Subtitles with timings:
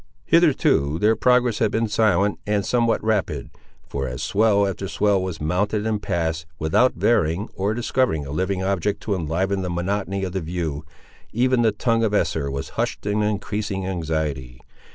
[0.25, 3.51] Hitherto their progress had been silent and somewhat rapid,
[3.87, 8.63] for as swell after swell was mounted and passed, without varying, or discovering a living
[8.63, 10.83] object to enliven the monotony of the view,
[11.33, 14.59] even the tongue of Esther was hushed in increasing anxiety.